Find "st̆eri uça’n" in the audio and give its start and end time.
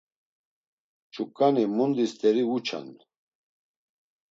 2.11-2.87